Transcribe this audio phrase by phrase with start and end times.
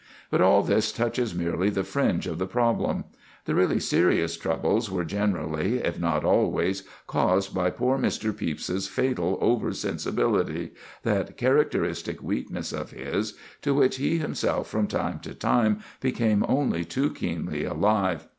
[0.31, 3.03] But all this touches merely the fringe of the problem.
[3.45, 8.35] The really serious troubles were generally, if not always, caused by poor Mr.
[8.35, 15.35] Pepys's fatal over sensibility—that characteristic weakness of his, to which he himself from time to
[15.35, 18.25] time became only too keenly alive.